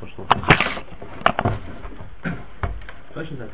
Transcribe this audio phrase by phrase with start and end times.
[0.00, 0.26] Пошло.
[3.14, 3.52] Точно запись?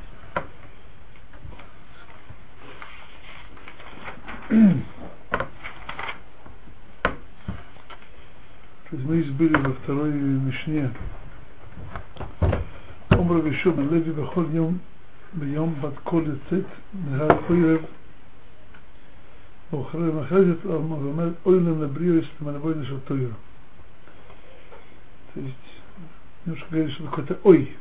[8.91, 10.91] То есть мы избыли во второй Мишне.
[13.11, 14.81] Омра Вишон Леви Бахол Йом
[15.35, 16.65] ביום בת קול יצאת
[17.11, 17.81] נהר ערב
[19.73, 23.31] ואחרי מחרזת ואומר אוי להם לבריאס למנבוי נשל תויר
[25.36, 25.56] то есть
[26.46, 27.76] немножко говорит, что какой-то ой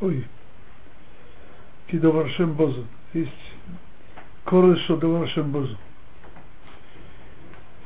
[0.00, 0.26] ой
[1.86, 2.84] кидовар шем бозу
[3.14, 3.30] есть
[4.44, 5.76] кореш что довар шем бозу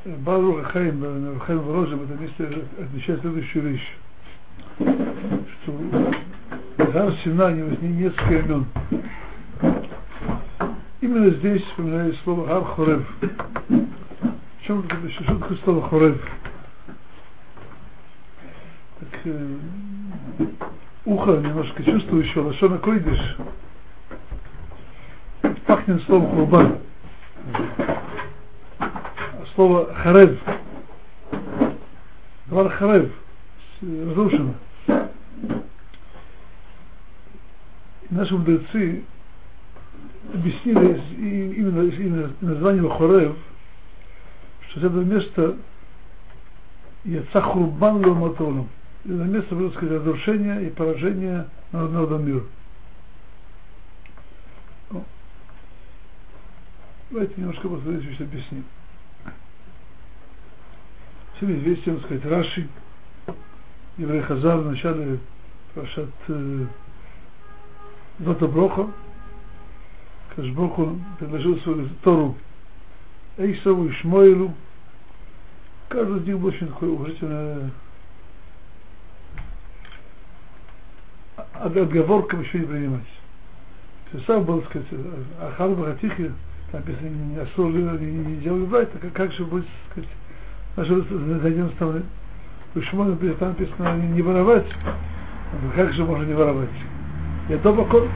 [0.03, 3.95] Барух Хаим, Хаим Ворожем, в этом месте отмечает следующую вещь,
[4.79, 6.11] что
[6.77, 8.65] Гар Сина не возник несколько имен.
[11.01, 13.07] Именно здесь вспоминается слово Гар Хорев.
[13.69, 16.19] В чем такое слово Хорев?
[19.01, 19.57] Так, э,
[21.03, 23.19] ухо немножко чувствующее, лошона койдыш,
[25.65, 26.77] пахнет словом хурбан
[29.55, 30.39] слово харев.
[32.47, 33.11] Двор харев.
[33.81, 34.53] Разрушено.
[38.09, 39.03] Наши мудрецы
[40.33, 41.01] объяснили
[41.55, 43.35] именно, именно название Хорев,
[44.69, 45.57] что это место
[47.05, 48.69] Яца Хурбан Ломатолом.
[49.03, 52.43] Это место, можно сказать, разрушения и поражения народного мира.
[57.09, 58.63] Давайте немножко что объясним.
[61.35, 62.67] Всем известен, так сказать, Раши,
[63.97, 65.19] еврей Хазар в начале
[65.73, 66.65] Пашат э,
[68.19, 68.91] Дота Броха,
[70.35, 72.37] Кашброху предложил свою Тору
[73.37, 74.53] Эйсову и Шмоилу.
[75.89, 77.71] Каждый из них был очень такой уважительный
[81.63, 83.01] отговорка еще не принимать.
[84.27, 84.87] Сам был, сказать,
[85.41, 86.31] Ахар Бахатихи,
[86.73, 90.09] написано, не осол не, не брать, так как же будет, сказать,
[90.77, 91.03] Наши
[91.41, 92.01] зайдем с тобой.
[92.73, 94.67] Почему там написано не воровать?
[95.75, 96.69] Как же можно не воровать?
[97.49, 98.07] Я дома кот.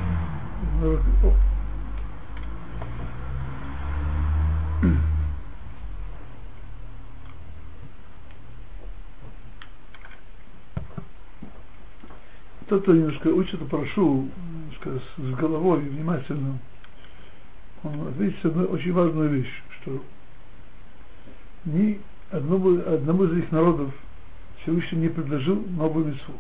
[12.82, 14.30] Кто немножко учит, прошу
[14.84, 16.60] немножко с головой внимательно,
[17.84, 20.04] он ответит одну очень важную вещь, что
[21.66, 22.00] ни
[22.32, 23.92] одному, одному из этих народов
[24.62, 26.34] Всевышний не предложил новую митцву.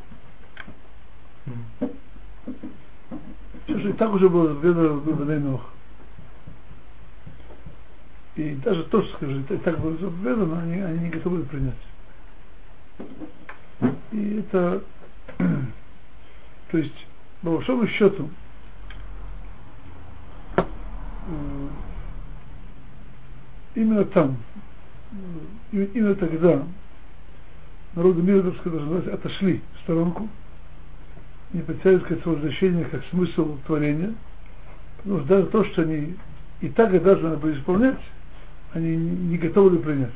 [3.66, 5.70] Все, что и так уже было заповедано в Нох.
[8.36, 11.74] И даже то, что скажи, и так было заповедано, они, они не готовы принять.
[14.12, 14.84] И это,
[16.76, 17.08] то есть,
[17.42, 18.30] по большому счету,
[23.76, 24.36] именно там,
[25.72, 26.64] именно тогда
[27.96, 30.28] народы мира, так сказать, отошли в сторонку,
[31.54, 34.14] не потеряли, сказать, возвращение как смысл творения,
[34.98, 36.18] потому что даже то, что они
[36.60, 38.02] и так и даже надо было исполнять,
[38.74, 40.12] они не готовы принять.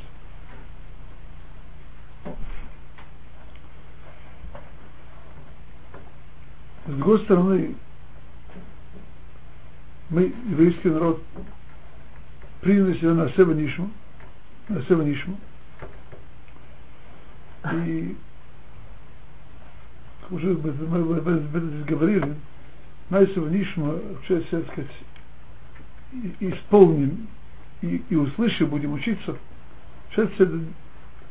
[6.90, 7.76] С другой стороны,
[10.10, 11.22] мы, еврейский народ,
[12.62, 13.92] приняли себя на себя нишму,
[14.70, 15.36] Насева Нишма.
[17.86, 18.18] И
[20.32, 22.36] уже мы об этом здесь говорили,
[23.12, 24.92] Найсева Нишма, вообще, так сказать,
[26.40, 27.28] исполним
[27.84, 29.38] и, и услышим, будем учиться.
[30.10, 30.60] Сейчас это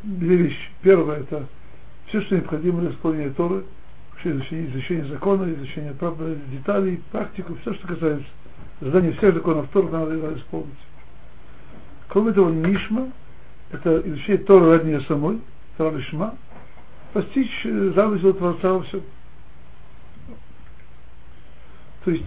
[0.05, 0.71] две вещи.
[0.83, 1.49] Первое это
[2.07, 3.65] все, что необходимо для исполнения Торы,
[4.19, 5.95] вообще изучение, изучение закона, изучение
[6.51, 8.27] деталей, практику, все, что касается
[8.81, 10.75] задания всех законов Торы, надо, исполнить.
[12.09, 13.13] Кроме того, Нишма
[13.71, 15.41] это изучение Тора ради нее самой,
[15.77, 16.35] Тора Лишма,
[17.13, 19.03] постичь э, замысел Творца во всем.
[22.05, 22.25] То есть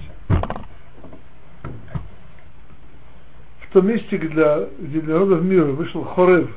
[3.61, 6.51] в том месте, где для народов мира вышел Хорев,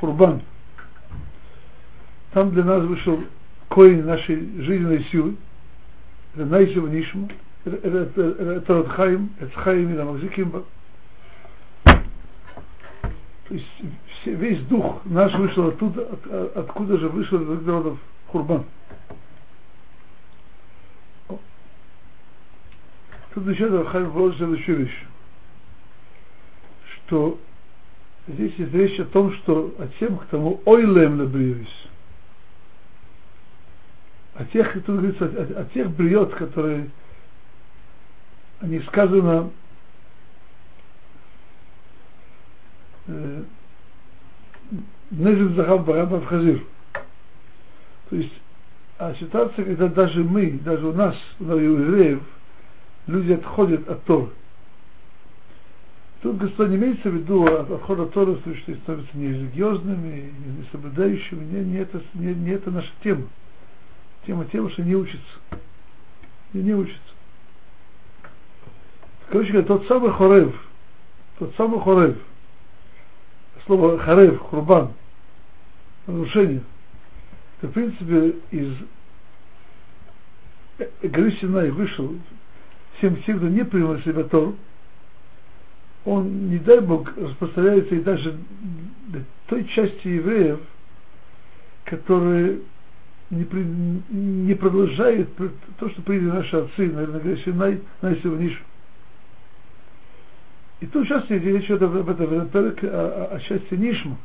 [0.00, 0.42] Хурбан,
[2.32, 3.20] там для нас вышел
[3.68, 5.36] корень нашей жизненной силы,
[6.34, 7.28] это Найсева Нишма,
[7.64, 10.64] это, это Хаим и Рамазикимба,
[13.48, 13.66] то есть
[14.24, 17.98] весь дух наш вышел оттуда, от, откуда же вышел из народов
[18.28, 18.64] Хурбан.
[23.34, 25.04] Тут еще Хайм вложит следующую вещь,
[26.86, 27.38] что
[28.26, 31.86] здесь есть речь о том, что о тем, к тому ойлем набривись.
[34.38, 36.90] О тех, тут говорится, о, о тех бриот, которые,
[38.60, 39.50] они сказано,
[43.06, 43.42] э,
[45.10, 46.62] Незин Захав Бараба в Хазир.
[48.10, 48.32] То есть,
[48.98, 52.22] а ситуация, когда даже мы, даже у нас, у евреев,
[53.06, 54.30] люди отходят от Торы.
[56.22, 61.44] Тут Господь не имеется в виду отход от Торы, что становятся нерелигиозными, не соблюдающими.
[61.44, 63.24] Не, не, это, не, не это наша тема.
[64.26, 65.38] Тема тема, что не учится.
[66.52, 67.00] И не учится.
[69.28, 70.54] Короче говоря, тот самый Хорев,
[71.38, 72.16] тот самый Хорев,
[73.66, 74.92] слово Харев, Хурбан,
[76.06, 76.62] разрушение,
[77.58, 78.74] это в принципе из
[81.02, 82.14] горы Синай вышел
[82.98, 84.56] всем тем, кто не принял себя Тору,
[86.04, 88.38] он, не дай Бог, распространяется и даже
[89.48, 90.60] той части евреев,
[91.84, 92.60] которые
[93.30, 93.44] не,
[94.10, 95.28] не продолжает
[95.78, 98.62] то, что приняли наши отцы, наверное, говорят, на, на его нишу.
[100.80, 104.16] И тут сейчас речь идет об этом перек, о, о, о части Нишма.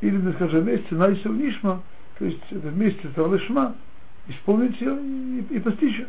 [0.00, 1.82] Или, мы скажем, вместе Найсел Нишма,
[2.18, 3.74] то есть это вместе с Алышма,
[4.28, 6.08] исполнить ее и, и постичь ее.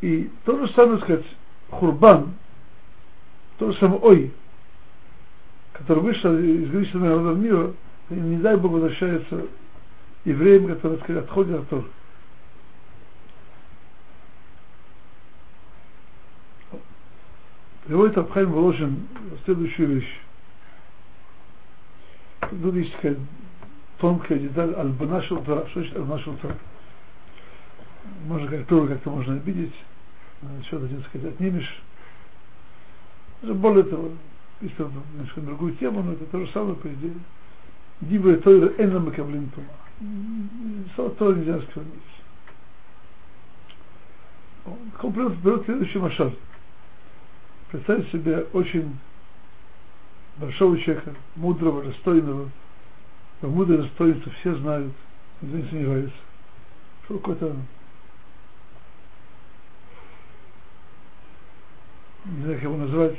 [0.00, 1.24] И то же самое, сказать,
[1.70, 2.34] Хурбан,
[3.58, 4.32] то же самое Ой,
[5.74, 7.72] который вышел из греческого народа мира,
[8.10, 9.46] и не дай Бог возвращается
[10.24, 11.84] евреям, которые сказать, отходят от Торы.
[17.86, 19.06] Приводит Абхайм Воложин
[19.44, 20.20] следующую вещь.
[22.40, 23.16] Тут есть такая
[23.98, 25.66] тонкая деталь Альбана Шултара.
[25.68, 26.56] Что значит Альбана Шултара?
[28.26, 29.74] Можно как Туру как-то можно обидеть
[30.66, 31.82] что-то, так сказать, отнимешь.
[33.42, 34.12] Более того,
[34.64, 37.14] если немножко другую тему, но это то же самое, по идее.
[38.00, 39.68] Дибра Тойра Эна Макаблин Тума.
[41.18, 41.92] Тора нельзя осквернить.
[44.64, 46.34] Он берет следующий машаль.
[47.70, 48.96] Представьте себе очень
[50.38, 52.48] большого человека, мудрого, достойного.
[53.40, 54.92] Про мудрое достоинство все знают,
[55.42, 56.16] никто не сомневается.
[57.04, 57.56] Что какой-то
[62.24, 63.18] не знаю, как его назвать,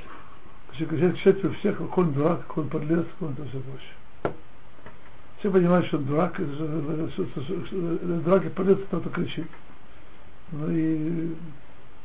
[0.77, 4.35] человек считает всех, как он дурак, как он подлец, как он это все прочее.
[5.39, 6.39] Все понимают, что дурак,
[8.23, 9.47] дурак и подлец, кто-то кричит.
[10.51, 11.29] Но и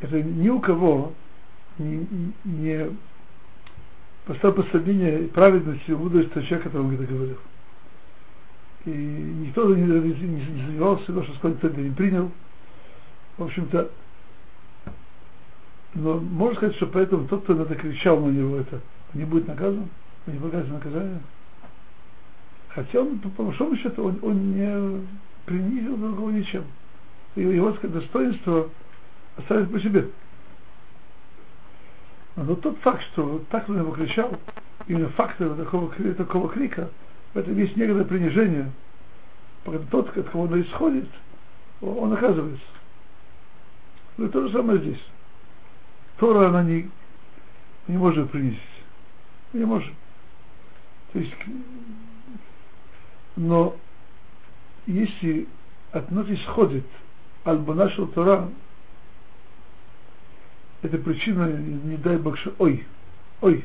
[0.00, 1.12] это ни у кого
[1.78, 2.06] не,
[2.44, 2.90] не
[4.26, 7.38] поставил под сомнение праведности и мудрости человека, которому это говорил.
[8.87, 12.31] И никто не, не, не, не сомневался, что кто не принял.
[13.37, 13.90] В общем-то,
[15.94, 18.81] но можно сказать, что поэтому тот, кто это кричал на него, это
[19.14, 19.88] не будет наказан,
[20.26, 21.20] не полагается наказание.
[22.69, 25.06] Хотя он, по большому счету, он, он не
[25.46, 26.64] принизил другого ничем.
[27.34, 28.69] И его достоинство
[29.37, 30.08] оставить по себе.
[32.37, 34.38] Но тот факт, что так на него кричал,
[34.87, 36.90] именно факт такого, такого крика,
[37.34, 38.70] в этом есть некоторое принижение.
[39.64, 41.08] Пока тот, от кого он исходит,
[41.81, 42.64] он оказывается.
[44.16, 45.00] Ну и то же самое здесь.
[46.20, 46.90] Тора она не,
[47.88, 48.61] не может принести.
[49.55, 49.93] Не может.
[51.14, 51.34] То есть,
[53.37, 53.75] но
[54.87, 55.49] если
[55.92, 56.85] от нас исходит
[57.44, 58.50] альбо наша Тора,
[60.83, 62.87] это причина, не дай Бог, ой,
[63.40, 63.64] ой,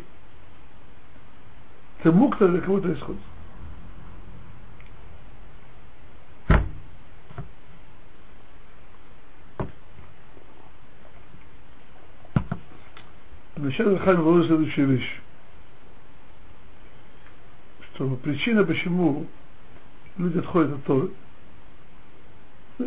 [2.04, 3.22] тому, кто для кого-то исходит.
[13.66, 15.20] Вначале Хайм говорил следующую вещь,
[17.96, 19.26] что причина, почему
[20.20, 21.10] люди отходят от Торы,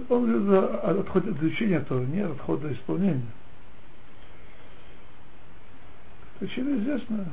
[0.08, 0.54] он
[1.00, 3.26] отходит от изучения Торы, не от отхода от исполнения.
[6.38, 7.26] Причина известна.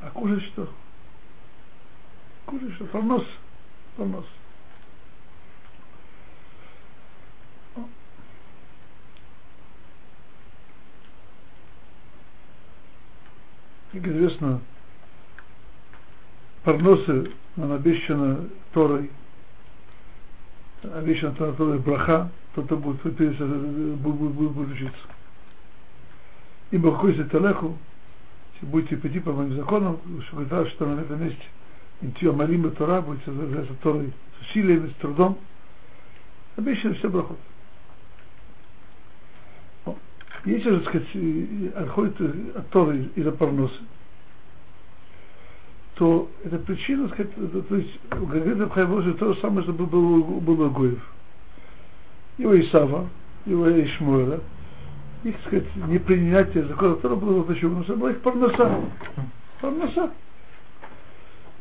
[0.00, 0.72] А кушать что?
[2.46, 2.86] Кушать что?
[2.86, 3.26] Фарнос.
[3.96, 4.26] Фарнос.
[13.92, 14.60] Как известно,
[16.64, 19.10] парносы нам обещано Торой,
[20.82, 25.08] обещано Торой браха, кто-то будет, будет, будет, будет учиться.
[26.70, 27.76] Ибо какой талеху,
[28.54, 31.44] если будете пойти по моим законам, что что на этом месте
[32.00, 35.36] Интио Малима Тора будет создаваться Торой с усилиями, с трудом,
[36.56, 37.38] обещано все брахот.
[40.44, 43.78] Если же, сказать, отходит от Торы из-за парноса,
[45.94, 47.30] то это причина, сказать,
[47.68, 51.00] то есть говорит Абхай то же самое, что было, было Гуев.
[52.38, 53.08] Его Исава,
[53.46, 54.40] его Ишмуэля,
[55.22, 57.82] их, сказать, непринятие закона Тора было почему?
[57.82, 58.80] Потому что была их парноса.
[59.60, 60.10] Парноса.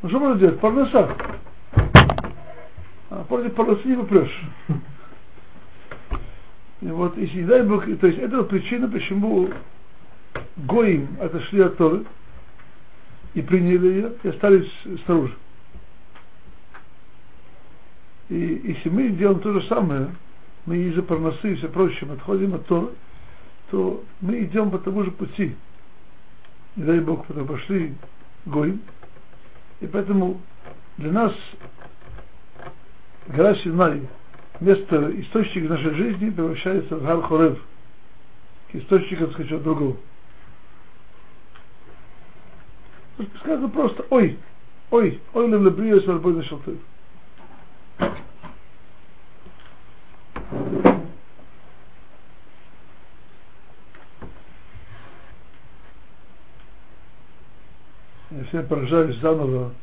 [0.01, 0.59] Ну что можно делать?
[0.59, 1.15] Парноса.
[3.11, 4.41] А против парносы не попрешь.
[6.81, 9.49] И вот, если не дай Бог, то есть это причина, почему
[10.57, 12.05] Гоим отошли от Торы
[13.33, 14.71] и приняли ее и остались
[15.05, 15.35] снаружи.
[18.29, 20.15] И если мы делаем то же самое,
[20.65, 22.89] мы из-за парносы и все прочее отходим от Торы,
[23.69, 25.55] то мы идем по тому же пути.
[26.75, 27.93] Не дай Бог, потому пошли
[28.45, 28.81] Гоим.
[29.81, 30.41] И поэтому
[30.97, 31.33] для нас
[33.27, 34.07] гора Синай
[34.61, 37.59] место, источник нашей жизни превращается в Гар Хорев,
[38.71, 39.97] к источнику, так сказать, другого.
[43.39, 44.37] Сказано просто ой,
[44.91, 46.75] ой, ой, лем лебрию с арбой на шалтыр.
[58.31, 59.73] Я все поражаюсь заново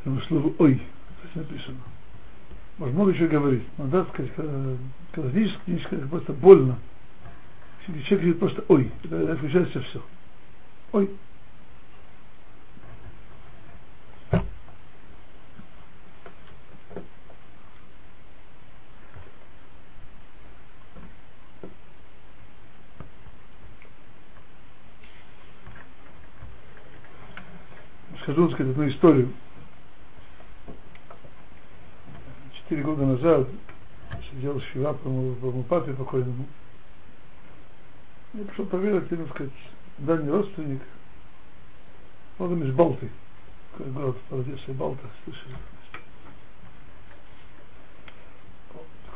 [0.00, 1.78] этому слову ой, здесь написано.
[2.78, 3.64] Можно много еще говорить.
[3.76, 4.76] Но надо сказать, когда,
[5.12, 6.78] когда физически, книжка, просто больно.
[7.86, 10.02] Человек говорит просто ой, это включается все.
[10.92, 11.10] Ой.
[28.22, 29.32] Скажу, сказать, одну историю.
[32.68, 33.48] Четыре года назад
[34.30, 36.44] сидел Шива по моему папе покойному.
[38.34, 39.52] Я пришел проверить, ему сказать,
[39.96, 40.82] дальний родственник.
[42.38, 43.08] Он из Балты.
[43.72, 45.56] Такой город под Одессой, Балта, слышали.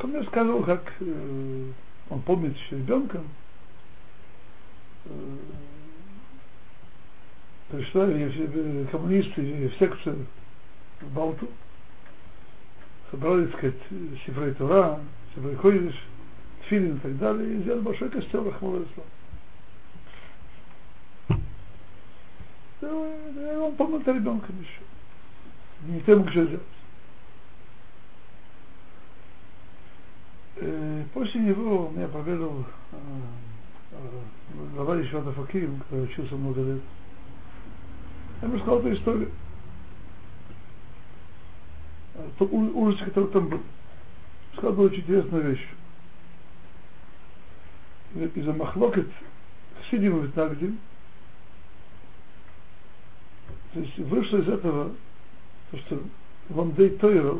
[0.01, 1.71] Он мне сказал, как э,
[2.09, 3.27] он помнит еще ребенком,
[5.05, 5.37] э,
[7.69, 8.07] пришла
[8.91, 10.25] коммунисты в секцию
[11.01, 11.47] в Балту,
[13.13, 13.75] собрали, так сказать,
[14.25, 14.99] Сифрей Тура,
[15.35, 15.95] Сифрей Койдиш,
[16.63, 19.05] Тфилин и так далее, и сделали большой костел Рахмала Ислам.
[22.81, 24.81] И он помнил это ребенком еще.
[25.85, 26.61] Никто ему что делать.
[30.55, 32.65] Э, после него меня проведал
[34.73, 36.81] глава Ишвата Факим, который учился много лет.
[38.41, 39.29] Я ему сказал эту историю
[42.37, 43.61] тот ужас, который там был.
[44.57, 45.67] Сказал очень интересную вещь.
[48.35, 49.07] Из-за махлокет
[49.81, 50.77] Хсидим и Витнагдим,
[53.73, 54.91] то есть вышло из этого,
[55.71, 56.03] то, что
[56.51, 57.35] Ламдей Тойра,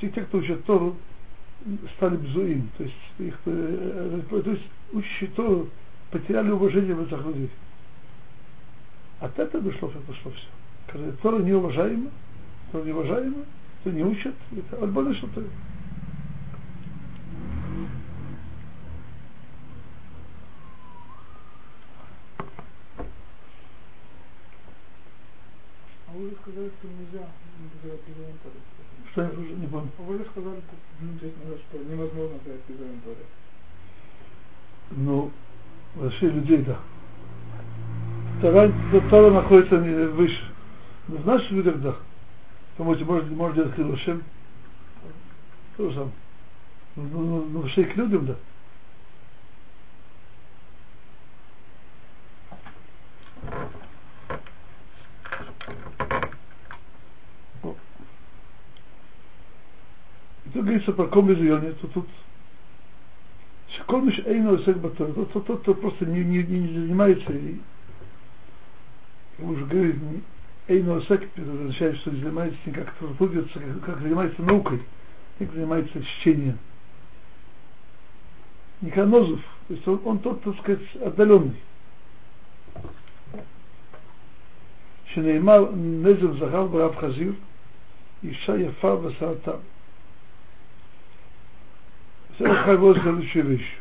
[0.00, 0.96] те, те, кто учат Тору,
[1.96, 5.68] стали бзуим, то есть их, э, то есть учащие Тору
[6.10, 7.50] потеряли уважение в этих людей.
[9.20, 10.46] От этого дошло, пошло все.
[10.86, 12.10] Когда Тора неуважаема,
[12.68, 13.44] кто неуважаемый,
[13.80, 15.42] кто не учат, это альбаны что-то.
[26.08, 27.26] А вы сказали, что нельзя
[27.82, 28.00] называть
[28.42, 28.54] Торы.
[29.12, 29.88] Что я уже не понял?
[29.98, 30.60] А вы же сказали,
[31.00, 31.32] ну, здесь,
[31.68, 33.24] что невозможно сказать языком Торы.
[34.90, 35.30] Ну,
[35.96, 36.78] вообще людей, да.
[38.40, 38.72] Тора,
[39.10, 40.50] Тора находится выше.
[41.08, 41.96] Но в наших людях, да.
[42.76, 44.22] Думаете, может, может делать Хилушем?
[45.76, 46.12] То же самое.
[46.96, 48.36] Ну, ну, ну, ну, все к людям, да.
[60.44, 62.08] И тут говорится про комбезионе, то тут
[63.70, 65.62] Школьмиш Эйно Сек Батор, тот, тот, тот,
[70.65, 72.11] кто просто не, не, не занимается, и, как уже говорили, Эйно Сек, это означает, что
[72.11, 74.83] не занимается не как трудится, как, как занимается наукой,
[75.39, 76.57] как занимается чтением.
[78.81, 81.55] Никанозов, то есть он, он тот, так сказать, отдаленный.
[85.13, 87.33] שנאמר נזר זכר ברב חזיר,
[88.23, 89.57] אישה יפה וסרתם.
[92.39, 93.77] זה חייב להיות следующую вещь.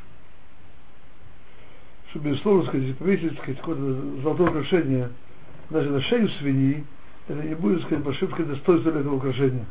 [2.10, 5.10] Что, безусловно, сказать, повесить, сказать, какое-то золотое украшение
[5.69, 6.85] даже на шею свиньи,
[7.27, 9.65] это не будет, сказать, ошибкой достоинства этого украшения.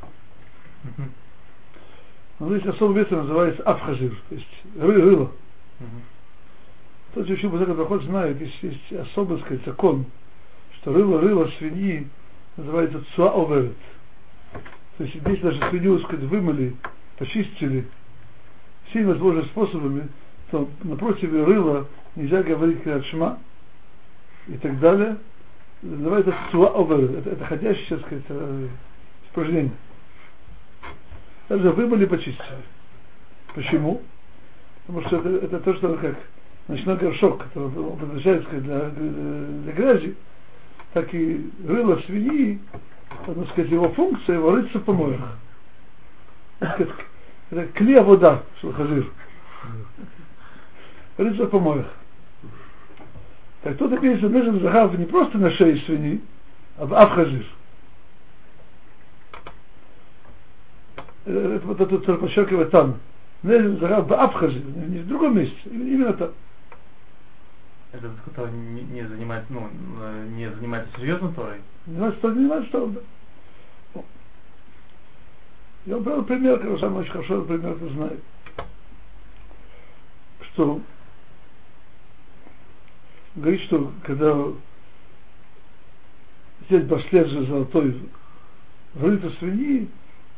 [2.38, 5.32] Но здесь особое место называется афхазир, то есть ры, рыло.
[7.14, 10.06] Тот, кто учил Базака Проход, знает, есть, есть особый, сказать, закон,
[10.76, 12.08] что рыло, рыло свиньи
[12.56, 13.76] называется цуа оверет.
[14.98, 16.74] То есть здесь даже свинью, сказать, вымыли,
[17.18, 17.86] почистили
[18.90, 20.08] всеми возможными способами,
[20.50, 23.38] то напротив рыла нельзя говорить шма
[24.48, 25.16] и так далее.
[25.82, 27.18] Называется цуа оверет.
[27.18, 28.68] Это, это ходящее, так сказать, э,
[29.26, 29.72] испражнение.
[31.48, 32.62] Даже вымыли, почистили.
[33.54, 34.00] Почему?
[34.86, 36.16] Потому что это, это то, что как
[36.68, 40.16] ночной горшок, который предназначается для, для грязи,
[40.92, 42.60] так и рыло свиньи,
[43.26, 45.20] так сказать, его функция его рыться в помоях.
[46.60, 49.10] Это клея вода, что хазир.
[51.18, 51.86] Рыться в помоях.
[53.62, 56.20] Так тут имеется нежен захав не просто на шее свиньи,
[56.78, 57.46] а в авхазир.
[61.24, 62.98] Это вот это подчеркивает там.
[63.42, 66.30] Нежен захав в авхазир, не в другом месте, именно там
[67.92, 69.68] этот кто не, не занимается, ну,
[70.34, 71.60] не занимается серьезно Торой?
[71.86, 74.00] Занимается Торой, занимается Торой, да.
[75.84, 78.20] Я привел пример, который сам очень хорошо пример это знает.
[80.52, 80.80] Что
[83.36, 84.46] говорит, что когда
[86.66, 87.96] здесь браслет же золотой
[88.94, 89.88] врыто свиньи,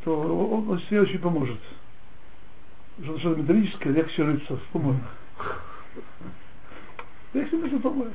[0.05, 1.59] то он, он себе очень поможет.
[3.03, 5.01] Что-то металлическое легче рыться в помоях.
[7.33, 8.13] Как себе это помоет?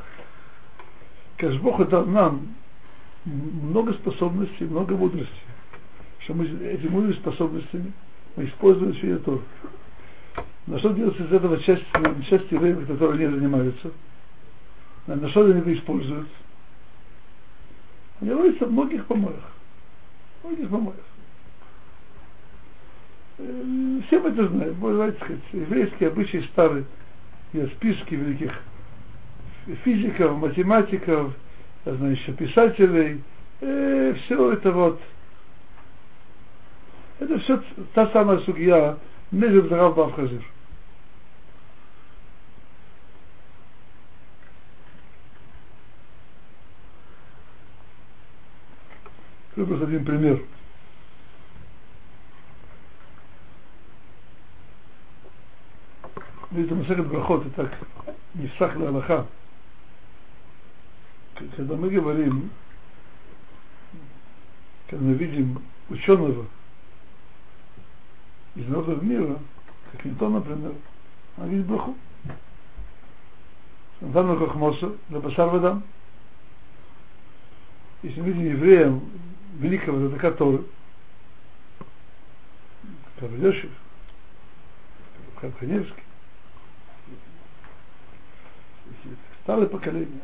[1.38, 2.55] Конечно, Бог дал нам
[3.25, 5.33] много способностей, много мудрости.
[6.19, 7.91] Что мы эти мудрые способностями
[8.36, 9.39] мы используем все это.
[10.67, 11.83] На что делается из этого часть,
[12.29, 13.91] часть евреев, которые не занимаются?
[15.16, 16.28] На что они это используют?
[18.22, 19.51] Они роются в многих помоях.
[20.44, 21.00] Многих помоях.
[23.39, 26.86] Э, все мы это знаем, можно сказать, еврейские обычаи старые,
[27.54, 28.51] есть списки великих
[29.84, 31.34] физиков, математиков,
[31.86, 33.24] я знаю еще писателей,
[33.62, 35.01] э, все это вот,
[37.20, 37.63] это все
[37.96, 38.98] та самая судья
[39.31, 40.44] Нежев Зарав Бавхазир.
[49.65, 50.41] Просто один пример.
[56.51, 57.72] Видите, Масахат Брахот, и так,
[58.33, 59.27] не всах Аллаха
[61.55, 62.50] когда мы говорим,
[64.87, 66.45] когда мы видим ученого
[68.55, 69.39] из народов мира,
[69.91, 70.74] как Ньютон, например,
[71.37, 71.95] он видит браху.
[74.01, 75.83] Нтану Хохмоса, Лабасар Вадам.
[78.01, 79.01] Если мы видим евреям
[79.59, 80.63] великого это Торы,
[83.15, 83.72] который Йошев,
[85.59, 86.03] Ханевский,
[89.43, 90.22] старое поколение.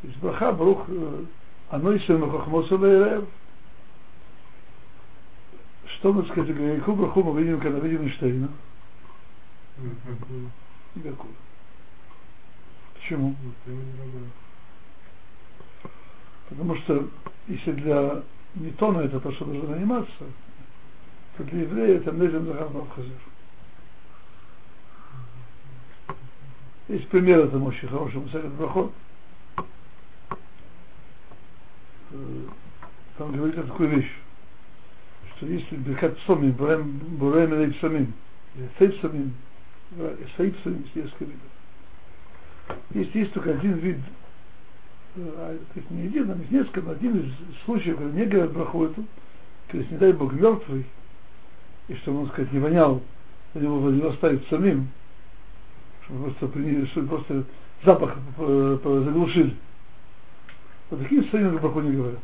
[0.00, 1.24] То есть Браха Брух э,
[1.70, 3.24] Анойсен Хохмосалаев.
[5.86, 6.78] Что мы сказали?
[6.78, 8.50] Какую браху мы видим, когда видим Эйнштейна?
[10.94, 11.34] Никакую.
[12.94, 13.34] Почему?
[16.48, 17.08] Потому что
[17.48, 18.22] если для
[18.56, 20.24] Ньютона это то, что нужно заниматься,
[21.36, 23.12] то для еврея это Незем Захарнов Хазир.
[26.88, 28.92] Есть пример этому очень хороший, Мусарит Брахот.
[33.18, 34.10] там говорится такую вещь,
[35.36, 38.12] что если Беркат Сомим, Бураем Элей Псамим,
[38.78, 39.34] Сейб Самим,
[40.36, 41.18] Сейб Самим, видов.
[42.90, 43.98] Есть, есть только один вид,
[45.16, 47.32] а, есть не один, а есть несколько, но один из
[47.64, 49.04] случаев, когда не говорят браху эту,
[49.68, 50.86] когда, не дай Бог, мертвый,
[51.88, 53.02] и чтобы он, сказать, не вонял,
[53.54, 54.88] на него, его оставить самим,
[56.04, 57.44] чтобы просто, приняли, чтобы просто
[57.84, 59.56] запах заглушили.
[60.90, 62.20] Вот такие состояния браху не говорят.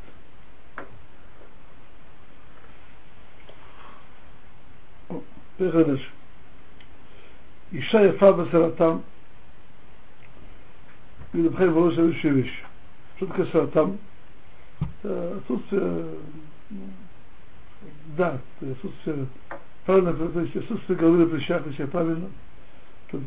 [5.59, 6.11] Поехали дальше.
[7.73, 9.03] Иша яфа басаратам.
[11.33, 12.63] Было следующая вещь.
[13.27, 13.99] Такое саратам?
[15.03, 16.07] Это отсутствие,
[18.17, 19.27] да, отсутствие,
[19.87, 22.29] правильно, то есть отсутствие головы на плечах, если правильно.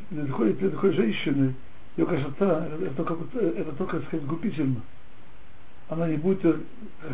[0.10, 1.55] Для такой, для такой женщины,
[1.95, 4.81] ее красота, это только, это только, так сказать, губительно.
[5.88, 6.43] Она не будет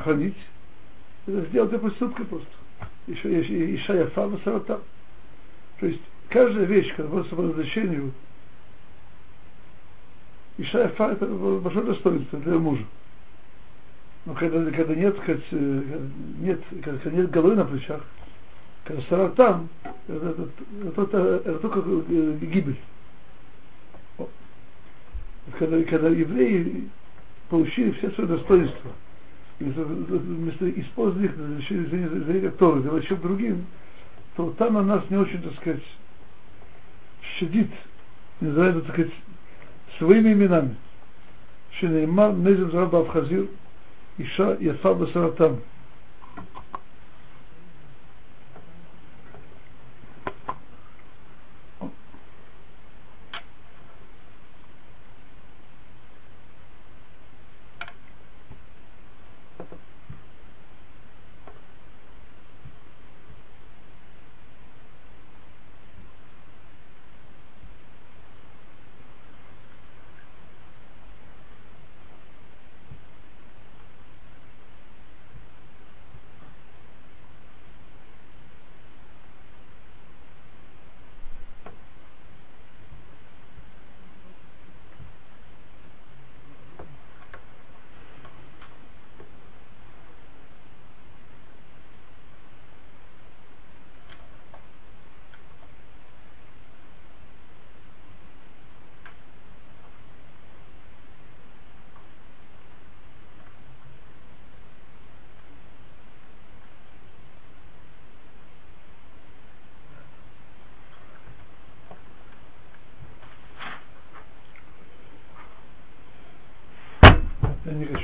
[0.04, 0.38] хранить.
[1.28, 2.48] Это сделать проституткой просто.
[3.08, 4.82] Еще, еще, Иша яфа басаратам.
[5.80, 8.14] То есть каждая вещь, которая по назначению
[10.58, 12.86] Эфа это большое достоинство для мужа.
[14.26, 15.42] Но когда, когда нет, когда
[16.40, 18.02] нет, когда нет головы на плечах,
[18.84, 19.70] когда сара там,
[20.08, 20.50] это,
[20.86, 22.78] это, это, это, только гибель.
[25.58, 26.90] Когда, когда евреи
[27.50, 28.92] получили все свои достоинства
[29.60, 33.66] вместо, использования их для изучения Торы, для чем другим,
[34.36, 35.84] то там на нас не очень, так сказать,
[37.38, 37.70] щадит,
[38.40, 39.14] называется, так сказать,
[39.98, 40.66] שבויים ימינם,
[41.70, 43.46] שנאמר נזם זרע באף חזיר,
[44.20, 45.54] אישה יפה בשרתם.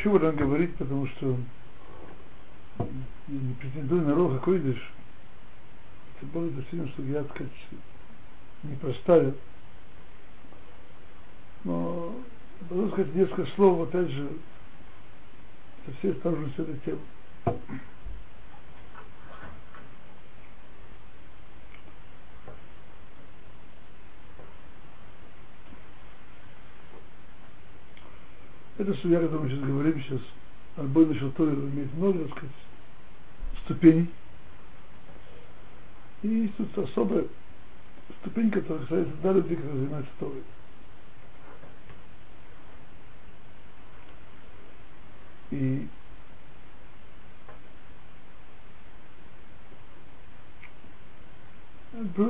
[0.08, 1.38] Хочу об этом говорить, потому что
[2.80, 2.86] я
[3.28, 4.92] не претендую на рога койдыш.
[6.20, 7.52] Тем более, действительно, что я, сказать,
[8.64, 9.34] непростая.
[11.64, 12.16] Но
[12.70, 14.30] должен сказать несколько слов, опять же,
[15.86, 17.60] со всей осторожностью этой темы.
[28.78, 30.22] Это судья, о котором мы сейчас говорим, сейчас
[31.08, 32.56] насчет Торы имеет много, так сказать,
[33.64, 34.10] ступеней.
[36.22, 37.26] И есть тут особая
[38.22, 40.44] ступень, которая касается да, людей, которые занимаются Торой.
[45.50, 45.88] И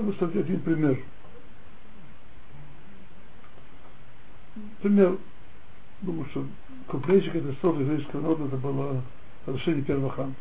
[0.01, 1.03] бы стать один пример.
[4.81, 5.17] Пример
[6.01, 6.45] думаю, что
[6.87, 9.01] крупнейшая катастрофа еврейского народа это было
[9.45, 10.33] разрушение первого храма.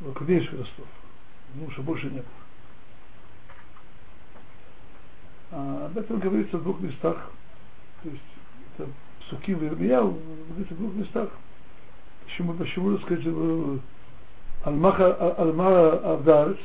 [0.00, 0.90] Была крупнейшая катастрофа.
[1.54, 2.24] Думаю, что больше нет.
[5.50, 7.30] А об этом говорится в двух местах.
[8.02, 8.22] То есть
[8.76, 8.88] это
[9.28, 11.30] Суким и Ирмияу говорится в двух местах.
[12.24, 13.26] Почему, почему, так сказать,
[14.64, 16.58] Алмаха Алмара Авдарец,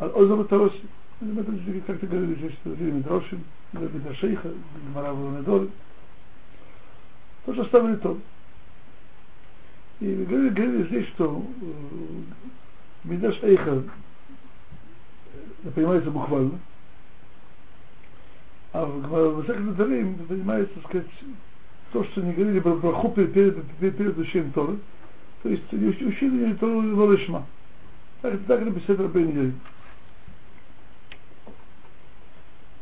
[0.00, 0.82] Аль-Оза Тароси.
[1.20, 3.44] Это как-то говорили здесь в фильме Дрошин.
[3.74, 4.50] Давида Шейха,
[4.94, 5.68] Марава Недоль,
[7.44, 8.18] тоже оставили то.
[10.00, 11.64] И говорили, говорили здесь, что э,
[13.04, 13.82] Мидаш Эйха
[15.74, 16.58] понимается буквально,
[18.72, 21.06] а в Наталим понимается, так сказать,
[21.92, 24.78] то, что не говорили про браху перед, перед, перед, перед учением Торы,
[25.42, 27.46] то есть учили Тору Лолешма.
[28.20, 29.54] Так, так написано Рабейн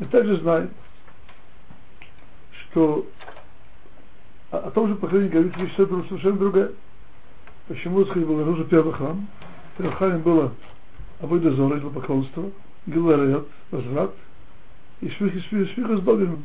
[0.03, 0.71] Мы также знаем,
[2.51, 3.07] что
[4.51, 6.73] о, о том же поколении говорится вещь совершенно другая.
[7.69, 9.29] Почему, сказать, был нужен первый храм?
[9.73, 10.53] В первом храме было
[11.21, 12.51] Абойда Зора, поклонство,
[12.87, 14.13] Гиларет, возврат,
[15.03, 16.43] и швих, и швих, и швих с Богом.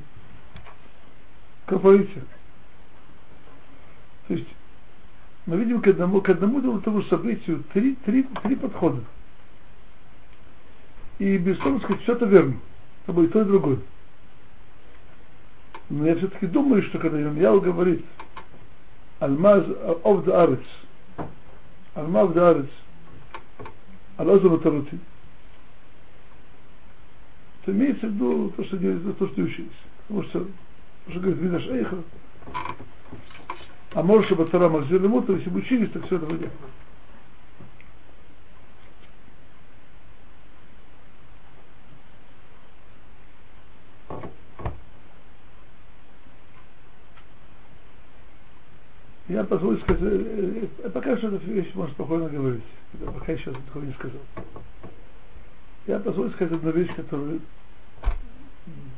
[1.66, 2.26] Корпорация.
[4.28, 4.48] То есть
[5.48, 9.02] мы видим к одному, к одному тому событию три, три, три подхода.
[11.18, 12.60] И безусловно сказать, все это верно.
[13.08, 13.80] Это будет то и другое.
[15.90, 18.04] Но я все-таки думаю, что когда Ирмияу говорит
[19.20, 19.64] Алмаз
[20.04, 20.60] of the Arец,
[21.96, 22.70] Алма of the Arец,
[24.18, 25.00] Алазу Матарути,
[27.64, 29.72] то имеется в виду то, что, то, что учились.
[30.08, 30.40] Потому что,
[31.06, 31.98] то, что говорит Видаш Эйха,
[33.94, 36.50] а может, чтобы Тара Махзир Лемута, если бы учились, так все это будет.
[49.38, 52.64] Я позволю сказать, э, э, пока что эта вещь можно спокойно говорить,
[53.06, 54.20] пока еще такого не сказал.
[55.86, 57.42] Я позволю сказать одну вещь, которую,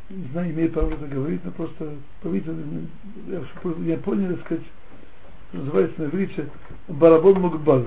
[0.09, 1.89] не знаю, имею право это говорить, но просто,
[2.21, 2.87] по-видимому,
[3.27, 3.41] я,
[3.83, 4.63] я понял, так сказать,
[5.51, 6.49] называется на иврите
[6.87, 7.83] барабон мукбал.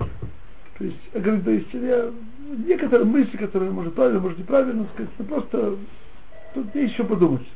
[0.77, 2.11] То есть, я говорю, то есть я,
[2.67, 5.79] некоторые мысли, которые, может, правильно, может, неправильно, сказать, но просто
[6.53, 7.47] тут есть еще подумать.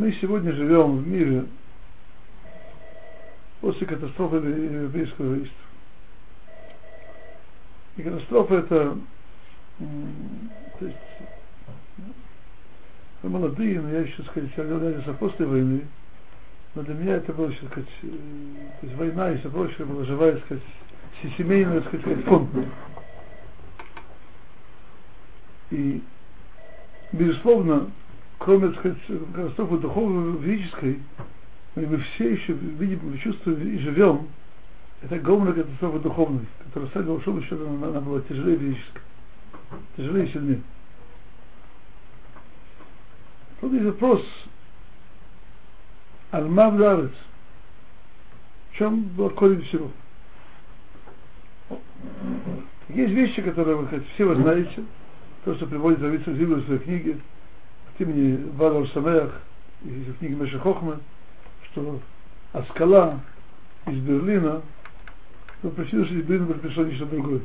[0.00, 1.44] Мы сегодня живем в мире
[3.60, 5.58] после катастрофы европейского еврейства.
[7.98, 8.98] И катастрофа это,
[9.78, 10.96] то есть,
[13.22, 15.82] мы молодые, но я еще, сказать, я родился после войны,
[16.74, 18.06] но для меня это было, сказать, э,
[18.80, 20.62] то есть война и все прочее была живая, сказать,
[21.36, 22.48] семейный, так сказать, фонд.
[25.72, 26.02] И,
[27.12, 27.90] безусловно,
[28.40, 28.98] кроме, так сказать,
[29.34, 30.98] катастрофы духовной, физической,
[31.76, 34.28] мы все еще видим, чувствуем и живем,
[35.02, 39.02] это огромная катастрофа духовной, которая стала большому счету она, она была тяжелее физической,
[39.96, 40.62] тяжелее и сильнее.
[43.60, 44.24] Тут есть вопрос,
[46.30, 47.10] Альма в В
[48.72, 49.90] чем был корень всего?
[52.88, 54.82] Есть вещи, которые вы все вы знаете,
[55.44, 57.20] то, что приводит Равица Зилу в своей книге,
[58.00, 59.32] имени Валар Самеах,
[59.84, 60.98] из книги Меша Хохмы,
[61.70, 62.00] что
[62.52, 63.20] Аскала
[63.86, 64.62] из Берлина,
[65.62, 67.40] но причина, что из Берлина пришло нечто другое.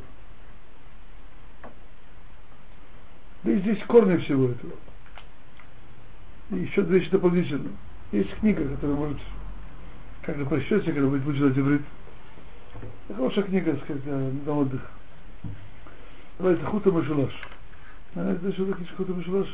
[3.43, 4.73] Да и здесь корни всего этого.
[6.51, 7.69] И еще две вещи дополнительно.
[8.11, 9.19] Есть книга, которая может
[10.23, 11.81] как-то прочитать, когда будет выучить иврит.
[13.07, 14.81] Это хорошая книга, сказать, на отдых.
[16.37, 17.33] Называется Хута Машулаш.
[18.13, 19.47] Знаете, что такое Хута Машулаш?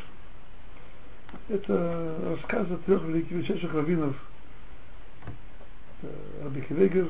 [1.50, 4.16] Это рассказ о трех великих величайших раввинов
[6.44, 7.10] Раби Кевегер,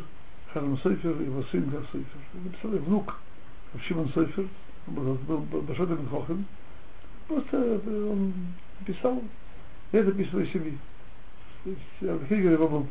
[0.54, 2.20] Харам Сойфер и Васим Гар Сойфер.
[2.34, 3.18] Написал внук
[3.88, 4.48] Шимон Сойфер,
[4.88, 6.46] был, был большой Бен.
[7.28, 8.34] Просто он
[8.86, 9.22] писал
[9.92, 10.78] летопись своей семьи.
[12.02, 12.88] Раби Кевегер его был,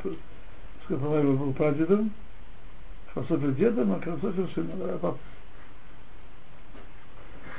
[0.88, 2.12] его был прадедом,
[3.12, 5.18] Харам дедом, а Харам Сойфер сыном, а папа.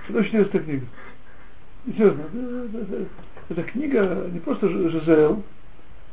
[0.08, 0.86] Это очень интересная книга.
[1.86, 2.24] Серьезно,
[3.50, 5.44] эта книга не просто Жизел,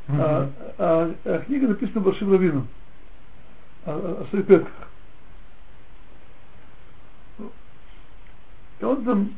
[0.08, 2.68] а, а, а книга написана Большим Раввином
[3.84, 4.72] о, о, о своих предках.
[8.80, 9.30] И он там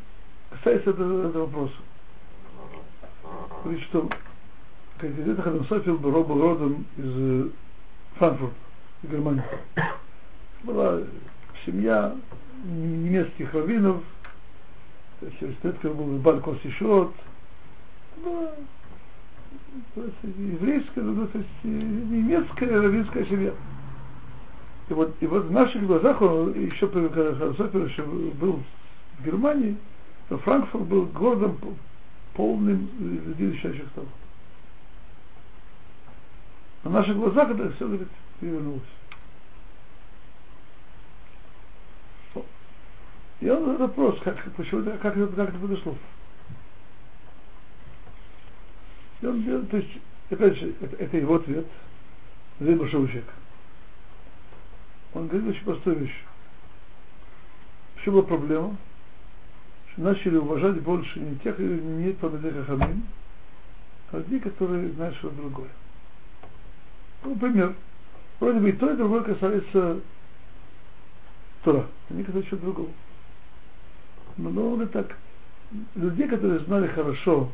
[0.51, 1.75] касается этого, этого вопроса.
[3.65, 4.09] Говорит, что
[4.99, 7.51] как это Хадам Софил был родом из
[8.17, 8.55] Франкфурта,
[9.03, 9.43] из Германии.
[10.63, 11.01] Была
[11.65, 12.15] семья
[12.65, 14.03] немецких раввинов,
[15.21, 17.13] предков был Баль Косишот,
[18.25, 18.53] была
[19.95, 23.53] то есть еврейская, ну, то есть немецкая равинская семья.
[24.89, 28.61] И вот, и вот в наших глазах он еще, Харсофер еще был
[29.19, 29.77] в Германии,
[30.29, 31.59] то Франкфурт был городом
[32.35, 34.09] полным людей изучающих Тору.
[36.85, 38.09] На наших глазах это все, говорит,
[38.41, 38.83] перевернулось.
[43.41, 45.97] И он вопрос, как, почему, как, как, это произошло.
[49.23, 49.91] И он делает, то есть,
[50.31, 51.67] опять же, это, это его ответ
[52.59, 53.33] человека.
[55.15, 56.25] Он говорит очень простую вещь.
[57.97, 58.77] В чем была проблема?
[59.93, 63.05] Что начали уважать больше не тех, не Памедеха Хамин,
[64.13, 65.71] а людей, которые знают что-то другое.
[67.25, 67.75] Ну, например,
[68.39, 70.01] вроде бы и то, и другое касается
[71.65, 72.91] Тора, а некоторые что-то другого.
[74.37, 75.17] Но, но он так,
[75.95, 77.51] людей, которые знали хорошо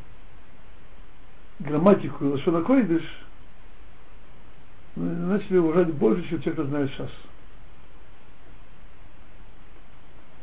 [1.58, 3.02] грамматику Лашона Койдыш,
[4.96, 7.10] начали уважать больше, чем те, кто знает сейчас.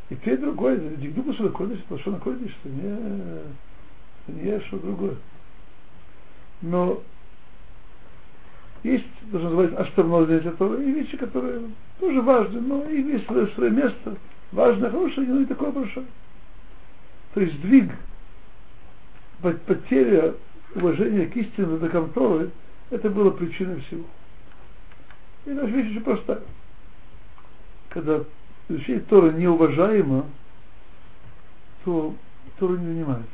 [0.09, 5.15] И те другое, Дигдук Лашона Койдыш, это Лашона Койдыш, это не, не что другое.
[6.61, 7.01] Но
[8.83, 11.61] есть, даже называется, астрономия Торы, и вещи, которые
[11.99, 14.17] тоже важны, но и есть свое, свое место,
[14.51, 16.05] важное, хорошее, но не такое большое.
[17.33, 17.91] То есть сдвиг,
[19.41, 20.35] потеря
[20.75, 22.51] уважение к истинным знатокам Торы,
[22.89, 24.05] это было причиной всего.
[25.45, 26.41] И наша вещь очень простая.
[27.89, 28.23] Когда
[28.69, 30.25] изучение Торы неуважаемо,
[31.83, 32.15] то
[32.59, 33.27] Тора не занимается.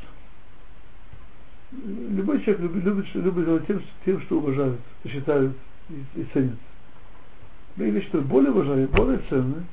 [1.71, 5.55] Любой человек любит, любит, любит тем, тем, что уважают, считают
[5.89, 6.57] и, и ценят.
[7.75, 9.63] Но и вещи, более уважают, более ценные,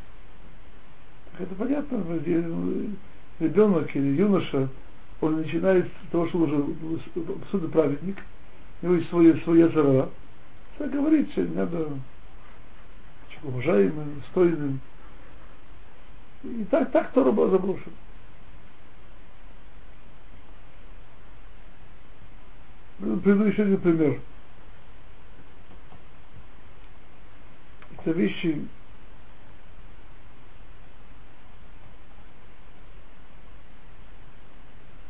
[1.32, 2.04] так это понятно,
[3.38, 4.68] ребенок или юноша,
[5.20, 6.64] он начинает с того, что уже
[7.42, 8.18] абсолютно праведник,
[8.82, 10.08] у него есть свои, своя зара,
[10.78, 11.88] так говорит, что надо
[13.42, 14.80] уважаемым, стойным.
[16.42, 17.92] И так, так Тора была заброшена.
[22.98, 24.20] Приведу еще один пример.
[27.98, 28.66] Это вещи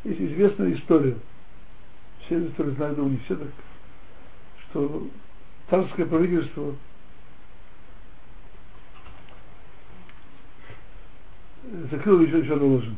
[0.07, 1.17] Есть известная история.
[2.25, 3.49] все истории знают, да не все так,
[4.71, 5.09] что
[5.69, 6.77] царское правительство
[11.91, 12.97] закрыло еще, еще доложен.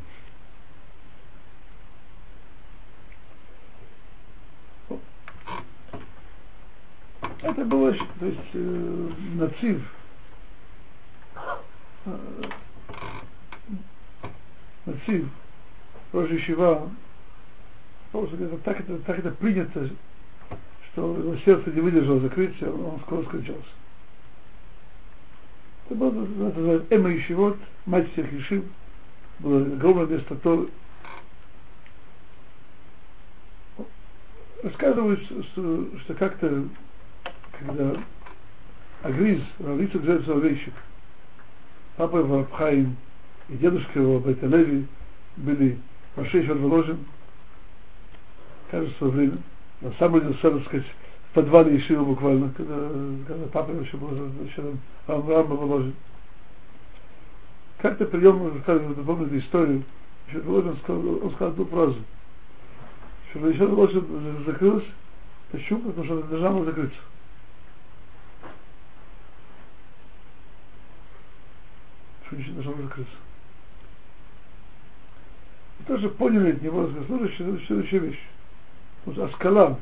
[7.41, 9.83] Это было, то есть, э, нацив,
[12.05, 12.19] э,
[14.85, 15.29] нацив,
[16.13, 16.91] Рожи Шива,
[18.65, 19.91] так это, так это принято,
[20.93, 23.63] что его сердце не выдержало закрытия, он скоро скончался.
[25.87, 28.65] Это было, называют Эма Ишивот, мать всех Ишив,
[29.39, 30.69] было огромное место Торы.
[34.63, 36.65] Рассказывают, что, что как-то,
[37.59, 38.03] когда
[39.03, 40.75] Агриз, Равица Гзель Соловейщик,
[41.97, 42.97] папа его Рабхаим
[43.49, 44.87] и дедушка его Байталеви
[45.37, 45.79] были
[46.19, 46.99] Маше Шарволожин,
[48.73, 49.39] кажется, во время,
[49.81, 50.87] на самом деле, так сказать,
[51.31, 52.75] в подвале Ишива буквально, когда,
[53.29, 54.11] когда папа еще был,
[54.45, 54.75] еще
[55.07, 55.95] там Рамба Воложин.
[57.79, 59.85] Как-то прием, вы помните историю,
[60.27, 61.99] еще Воложин сказал, он сказал одну фразу,
[63.31, 64.87] что еще Воложин закрылась,
[65.53, 65.83] почему?
[65.83, 66.99] Потому что она должна была закрыться.
[72.27, 73.28] Что ничего должна была закрыться.
[75.89, 78.21] Тоже поняли от него следующую, следующую вещь.
[79.05, 79.81] Потому что Аскала,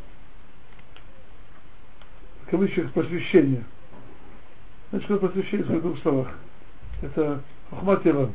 [2.43, 3.65] в кавычках посвящение.
[4.91, 6.29] Значит, что посвящение в двух словах.
[7.03, 7.43] Это
[7.73, 8.33] Ахмат Яван.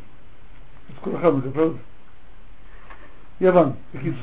[0.90, 1.80] Это Курахамка, правда?
[3.40, 4.20] Яван, Бекицур.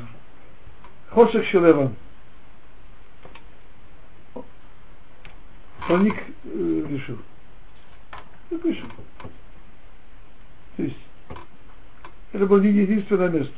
[1.08, 1.96] Хошек Шел Яван.
[5.86, 7.18] Проник э, решил.
[8.50, 8.88] И пришел.
[10.76, 11.07] То есть,
[12.38, 13.52] это было не единственное место.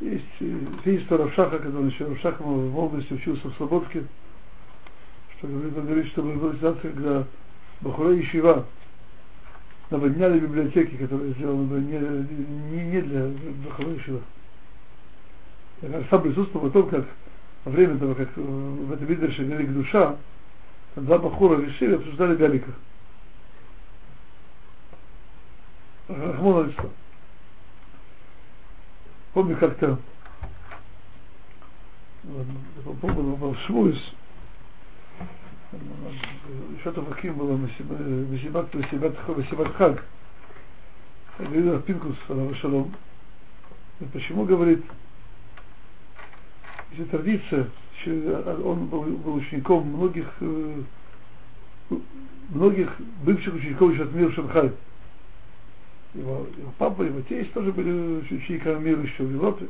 [0.00, 4.04] Есть свидетельство Равшаха, когда он еще Равшахом в молодости учился в Слободке,
[5.36, 7.26] что говорит, он говорит, что была ситуация, когда
[7.82, 8.64] Бахура и Шива
[9.90, 13.30] наводняли библиотеки, которые сделаны были не, не, не для
[13.66, 14.20] Бахура и Шива.
[15.82, 17.06] Я сам присутствовал о том, как
[17.66, 20.16] во время того, как в этом Мидрше говорили душа,
[20.94, 22.70] там два Бахура решили, обсуждали Галика.
[26.08, 26.90] Рахмон Алисалам.
[29.32, 29.98] Помню как-то
[33.66, 33.98] Шмуис,
[36.80, 40.04] что-то каким было Масибат Масибат Хаг.
[41.38, 42.16] Говорит Пинкус
[42.60, 42.94] Шалом.
[44.12, 44.84] Почему говорит,
[46.90, 47.68] если традиция,
[48.06, 50.26] он был, был учеником многих
[52.48, 52.90] многих
[53.22, 54.72] бывших учеников еще от мира Шанхай
[56.14, 59.66] его, его папа, его тесть тоже были учениками мира еще в Европе.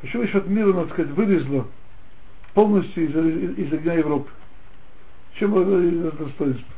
[0.00, 1.66] Почему еще от мира, надо сказать, вылезло
[2.54, 4.30] полностью из, из, из огня Европы?
[5.34, 6.74] Чем это достоинство?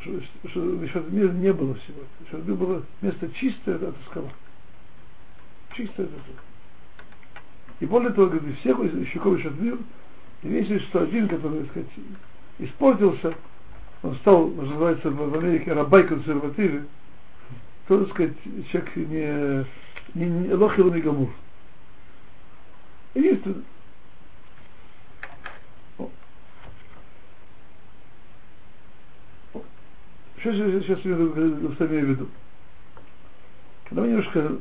[0.00, 0.20] Что,
[0.50, 2.00] что еще от мира не было всего.
[2.28, 4.30] Что это было место чистое от скала.
[5.74, 6.48] Чистое это.
[7.80, 8.78] И более того, говорит, всех
[9.12, 9.78] щеков еще от мира,
[10.42, 11.90] и весь что один, который, так сказать,
[12.58, 13.34] испортился,
[14.02, 16.86] он стал, называется в Америке, рабай консервативы,
[17.88, 18.34] то, так сказать,
[18.70, 19.66] человек не,
[20.14, 21.30] не, не лохил не гамур.
[23.14, 23.62] Единственное,
[30.40, 32.28] что я сейчас имею в виду?
[33.88, 34.52] Когда мы немножко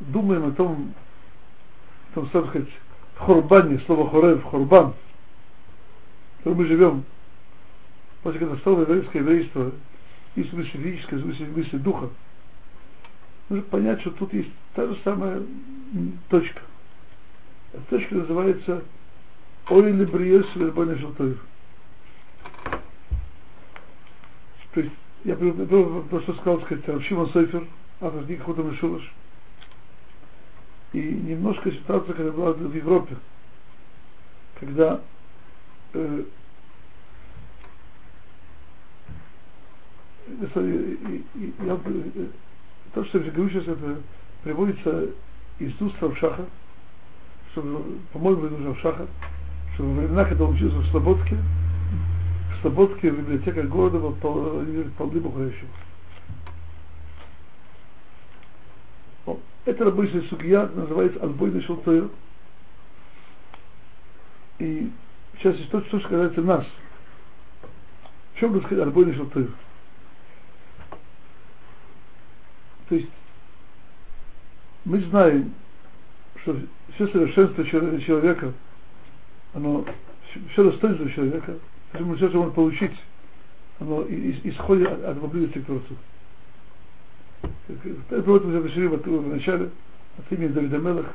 [0.00, 0.94] думаем о том,
[2.10, 2.68] о том, что сказать,
[3.16, 4.94] хорбане, слово хорев, хорбан,
[6.34, 7.04] в котором мы живем,
[8.22, 9.72] после катастрофы еврейское еврейство,
[10.34, 12.10] и в смысле физическое, в смысле, в смысле духа,
[13.48, 15.42] нужно понять, что тут есть та же самая
[16.28, 16.60] точка.
[17.72, 18.82] Эта точка называется
[19.66, 21.44] Ори Лебриес Вербоне Шалтоев.
[24.74, 24.92] То есть,
[25.24, 27.66] я просто сказал, сказать, Равшимон Сойфер,
[28.00, 29.12] автор книги Худам Шулаш,
[30.92, 33.16] и немножко ситуация, когда была в Европе,
[34.60, 35.00] когда
[35.94, 36.24] э,
[41.64, 41.78] я,
[42.94, 44.00] то, что я говорю сейчас, это
[44.42, 45.08] приводится
[45.58, 46.46] из уст Равшаха,
[47.52, 49.06] что, по-моему, это Равшаха,
[49.74, 55.68] что во времена, когда он учился в Слободке, в Слободке библиотека города была полны бухающих.
[59.64, 62.10] Это рабочая судья называется Отбойный Шелтойр.
[64.58, 64.90] И
[65.38, 66.66] сейчас есть то, что касается нас.
[68.34, 69.50] В чем, так сказать, Отбойный Шелтойр?
[72.92, 73.08] То есть
[74.84, 75.54] мы знаем,
[76.42, 76.54] что
[76.94, 78.52] все совершенство человека,
[79.54, 79.86] оно,
[80.50, 81.56] все достоинство человека,
[81.94, 82.92] все, что он получить,
[83.80, 85.96] оно исходит от, от поблизости к Творцу.
[88.10, 89.70] Это вот мы завершили в начале,
[90.18, 91.06] от имени Давида Мелах,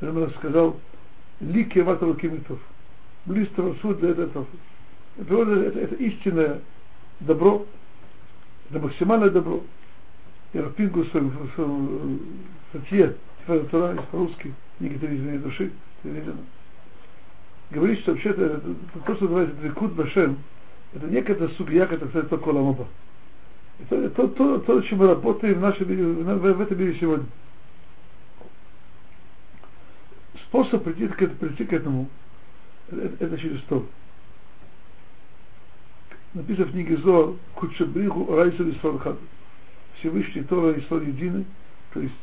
[0.00, 0.76] Давид Мелах сказал,
[1.38, 2.58] Лики Ваталу Кимитов.
[3.26, 4.44] Близ Творцу для этого.
[5.14, 6.62] Природа это, это истинное
[7.20, 7.64] добро,
[8.70, 9.62] это максимальное добро.
[10.52, 12.18] И Рапингу в
[12.70, 15.72] статье Тифада Тура, по-русски, книги «Телевидение души»,
[17.70, 18.74] говорит, что вообще-то это,
[19.06, 20.38] то, что называется Дрикут Башем,
[20.94, 22.86] это не какая-то судья, которая стоит только Ламаба.
[23.80, 27.26] Это то, то, то, чем мы работаем в, нашем, в, в этом мире сегодня.
[30.48, 32.10] Способ прийти к, прийти к этому,
[32.90, 33.86] это, это через то.
[36.34, 39.16] Написано в книге Зор, Кучебриху Райсу Исфалхад.
[40.02, 41.44] Всевышний Тора и Исфал едины,
[41.94, 42.14] то есть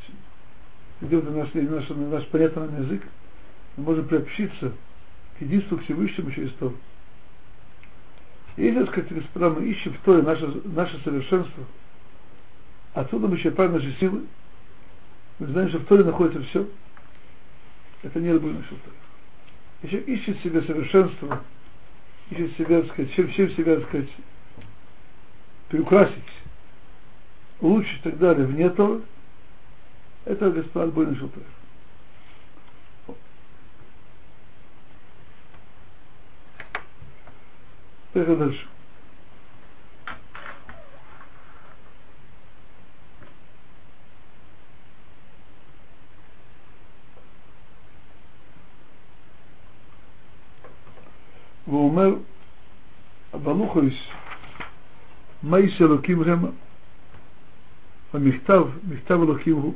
[1.02, 3.04] идет на наш, наш, наш понятный язык,
[3.78, 4.74] мы можем приобщиться
[5.38, 6.76] к единству к Всевышнему через Тору.
[8.58, 11.64] И если, сказать, господа, мы ищем в Торе наше, наше совершенство,
[12.94, 14.24] отсюда мы черпаем наши силы,
[15.40, 16.68] мы знаем, что в Торе находится все,
[18.04, 18.98] это не любовь наша Торе.
[19.84, 21.42] Если ищет себе совершенство,
[22.30, 24.10] ищет себя, сказать, чем, чем себя, сказать,
[25.70, 26.39] приукрасить,
[27.61, 29.03] улучшить и так далее вне Торы,
[30.25, 31.43] это господа Бойна Шутер.
[38.13, 38.67] Поехали дальше.
[51.69, 52.15] ואומר
[53.33, 53.95] בלוחויס,
[55.43, 56.49] מייס אלוקים רמה,
[58.14, 59.76] Мехтав, Мехтав Лукиву.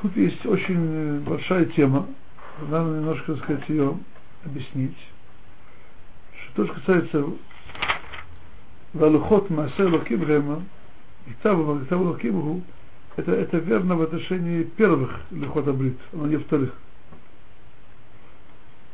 [0.00, 2.06] Тут есть очень большая тема.
[2.68, 3.96] Надо немножко, так сказать, ее
[4.44, 4.96] объяснить.
[6.48, 7.24] Что же касается
[8.94, 10.62] Валухот Масер Лукивлема,
[11.26, 12.62] Мехтав Мехтав Лукиву,
[13.16, 16.72] это, это верно в отношении первых Лухота Брит, но не вторых.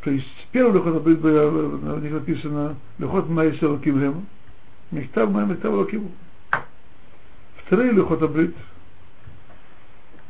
[0.05, 4.23] То есть первый Лухот Абрит было, у э, них написано Лухот Майсер Лукивлема,
[4.91, 6.11] Мехтав Майсер Лукиву.
[7.67, 8.55] Вторые Лехот Абрит,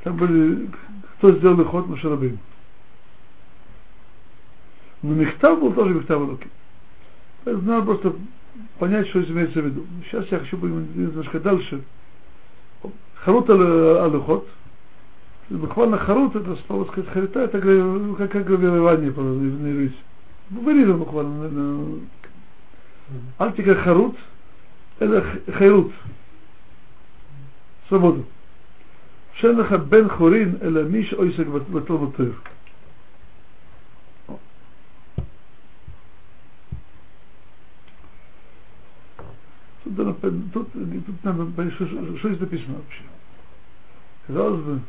[0.03, 0.71] там были,
[1.19, 2.39] кто сделал Лехот Машарабим.
[5.03, 6.51] Но Мехтав был тоже Мехтав Локим.
[7.45, 8.15] Надо просто
[8.79, 9.85] понять, что имеется в виду.
[10.05, 11.83] Сейчас я хочу немножко дальше.
[13.17, 14.47] Харут алюхот.
[15.51, 17.61] Буквально харут, это слово сказать харита, это
[18.17, 19.97] как, как гравирование на иврите.
[20.49, 22.01] Вырезан буквально.
[23.37, 24.17] Альтика харут,
[25.01, 25.23] это
[25.53, 25.93] хайрут.
[27.89, 28.25] Свободу.
[29.37, 32.35] Шенаха бен хорин, это миш ойсек батлбатыр.
[39.85, 43.03] Тут, тут, тут надо понять, что, что здесь написано вообще.
[44.27, 44.81] Казалось бы,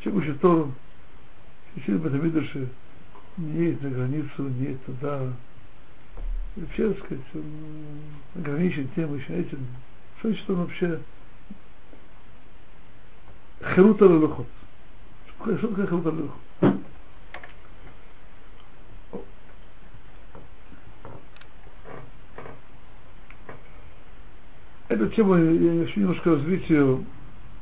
[0.00, 0.72] человек учит Тору,
[1.76, 2.68] учит в этом Мидуше,
[3.38, 5.32] не едет на границу, не едет туда.
[6.56, 7.44] И вообще, так сказать, он
[8.34, 9.66] ограничен тем, еще этим.
[10.18, 11.00] Что значит он вообще
[13.60, 14.46] Херута Лелохот?
[15.38, 16.40] Что такое Херута Лелохот?
[24.88, 27.04] Эту тему я еще немножко развить ее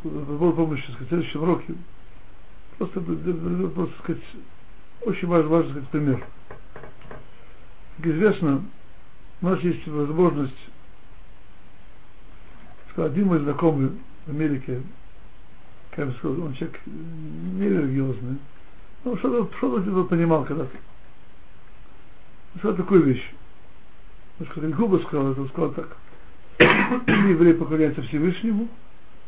[0.02, 1.74] с Божьей помощью в следующем уроке.
[2.76, 4.22] Просто, просто сказать,
[5.02, 6.26] очень важный, важный сказать, пример.
[7.96, 8.64] Как известно,
[9.40, 10.70] у нас есть возможность,
[12.90, 13.92] сказать, один мой знакомый
[14.26, 14.82] в Америке,
[15.92, 18.38] как я сказал, он человек не религиозный,
[19.04, 20.76] но что-то что то понимал когда-то.
[22.58, 23.32] Сказал такую вещь.
[24.38, 25.96] Немножко грубо сказал это, он сказал так–
[27.06, 28.68] или еврей поклоняется Всевышнему,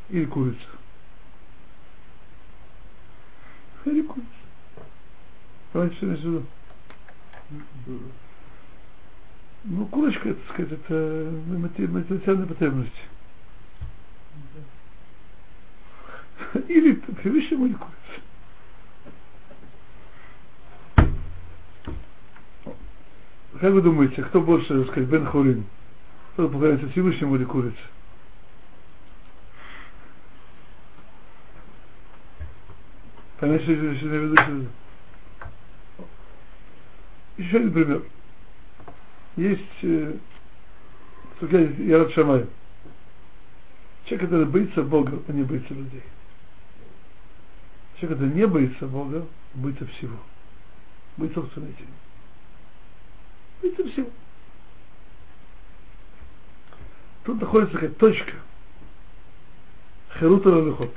[0.09, 0.59] или курица.
[3.85, 4.29] Или курица.
[5.73, 6.47] Понимаете, что я имею
[9.65, 12.93] Ну, курочка, это, сказать, это материальная потребность.
[16.68, 17.95] Или Всевышнему, или курица.
[23.61, 25.64] Как вы думаете, кто больше, так сказать, Бен Хурин?
[26.32, 27.78] Кто поклоняется Всевышнему или курица?
[33.39, 34.68] Понятно, что я имею в виду?
[37.37, 38.03] Еще один пример.
[39.37, 40.14] Есть э,
[41.41, 42.47] Ярат Шамай.
[44.05, 46.03] Человек, который боится Бога, а не боится людей.
[47.99, 50.16] Человек, который не боится Бога, боится всего.
[51.16, 51.88] Боится собственной тени.
[53.62, 54.11] Боится всего.
[57.24, 58.32] Тут находится такая точка.
[60.18, 60.95] Херута Лалихот.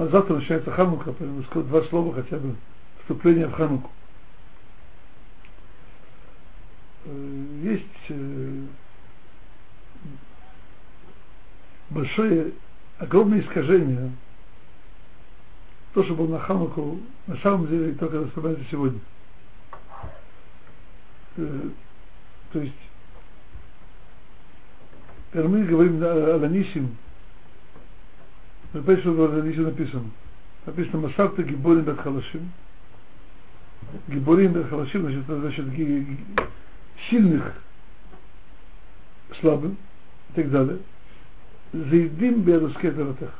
[0.00, 2.56] А завтра начинается Ханука, поэтому сказать два слова хотя бы
[3.00, 3.90] вступление в Хануку.
[7.04, 8.62] Э, есть э,
[11.90, 12.52] большое,
[12.96, 14.12] огромное искажение.
[15.92, 19.00] То, что было на Хануку, на самом деле только вспоминается сегодня.
[21.36, 21.60] Э,
[22.54, 22.72] то есть,
[25.30, 26.96] когда мы говорим о Ланисим,
[28.72, 30.10] Написано, что здесь написано.
[30.64, 32.52] Написано Масарта Гиборим Бет Халашим.
[34.06, 35.64] Гиборим Бет Халашим, значит, это значит
[37.08, 37.54] сильных
[39.40, 39.76] слабым
[40.30, 40.78] и так далее.
[41.72, 43.32] Заедим Бедаскетаратах.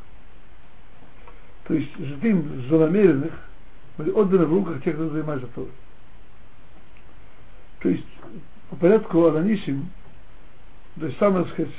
[1.65, 3.33] То есть задим злонамеренных
[3.99, 5.71] были отданы в руках тех, кто занимается Торой.
[7.81, 8.07] То есть
[8.71, 9.91] по порядку Ананисим,
[10.99, 11.73] то есть самое, так сказать,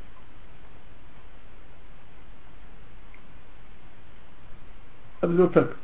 [5.21, 5.77] это было так.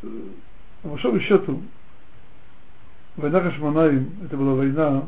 [0.00, 1.62] По большому счету,
[3.16, 5.04] война Хашманаим, это была война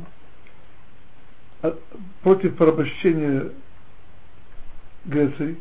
[2.20, 3.52] против порабощения
[5.06, 5.56] Греции,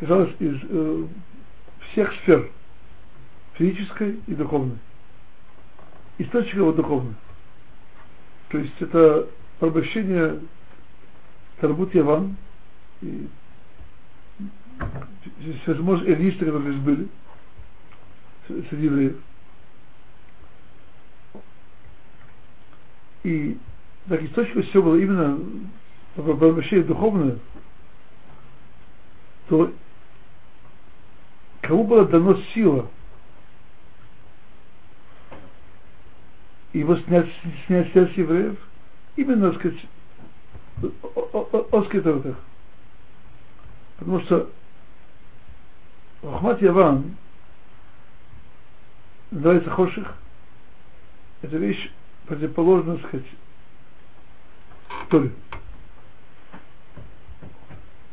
[0.00, 1.06] казалось, из э,
[1.90, 2.50] всех сфер,
[3.54, 4.78] физической и духовной
[6.22, 7.14] источник его духовный.
[8.50, 10.40] То есть это порабощение
[11.60, 12.36] Тарбут Яван
[13.00, 13.28] и
[15.66, 17.08] возможно, элисты, которые здесь были
[18.68, 19.16] среди евреев.
[23.22, 23.58] И
[24.08, 25.38] так источником все было именно
[26.16, 27.38] порабощение духовное,
[29.48, 29.72] то
[31.60, 32.90] кому была дана сила–
[36.72, 37.28] его снять,
[37.66, 38.56] снять сердце евреев,
[39.16, 39.78] именно, так сказать,
[41.02, 42.36] о.
[43.98, 44.50] Потому что
[46.22, 47.16] Рахмат Яван
[49.30, 50.14] называется Хоших.
[51.42, 51.90] Это вещь
[52.26, 53.26] противоположна, так сказать,
[55.08, 55.32] Торе.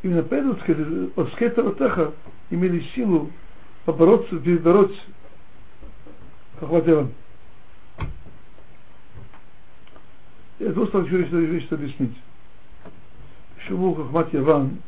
[0.03, 2.14] Именно поэтому, так сказать, от скета
[2.49, 3.32] имели силу
[3.86, 4.99] побороться, перебороть
[6.60, 7.14] Рахмат Яван.
[10.60, 12.18] Я просто хочу еще вещь объяснить.
[13.55, 14.80] Почему Хахмат Яван,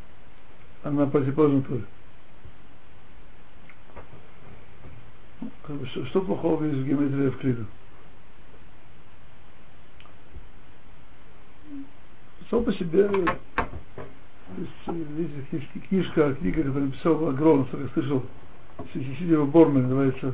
[0.83, 1.61] она противоположна
[5.77, 7.65] бы, что, что плохого есть в геометрии в Клиду?
[12.49, 13.07] Сам по себе
[14.87, 18.25] есть книжка, книга, которую написал Агрон, я слышал,
[18.91, 20.33] сидя в Борме, называется